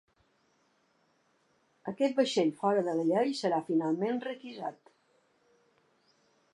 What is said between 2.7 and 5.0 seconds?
de la llei serà finalment requisat.